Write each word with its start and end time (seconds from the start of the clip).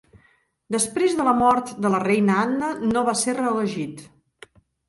Després 0.75 1.13
de 1.19 1.27
la 1.27 1.33
mort 1.41 1.69
de 1.87 1.91
la 1.97 2.01
reina 2.05 2.39
Anna, 2.47 2.71
no 2.95 3.07
va 3.11 3.17
ser 3.23 3.37
reelegit. 3.41 4.07